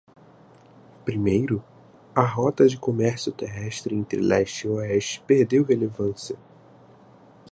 Primeiro?, 1.05 1.63
a 2.15 2.23
rota 2.25 2.67
de 2.67 2.75
comércio 2.75 3.31
terrestre 3.31 3.93
entre 3.95 4.19
leste 4.19 4.65
e 4.65 4.69
oeste 4.71 5.21
perdeu 5.27 5.63
relevância. 5.63 6.35